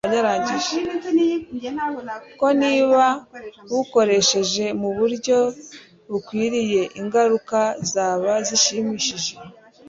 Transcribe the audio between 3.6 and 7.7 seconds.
bukoresheje mu buryo bukwiriye ingaruka